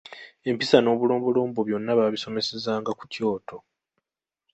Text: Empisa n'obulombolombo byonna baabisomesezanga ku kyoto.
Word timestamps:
Empisa 0.49 0.77
n'obulombolombo 0.81 1.59
byonna 1.67 1.91
baabisomesezanga 1.99 2.91
ku 2.99 3.03
kyoto. 3.13 3.57